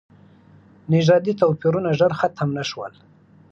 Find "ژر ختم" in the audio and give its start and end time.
1.99-2.49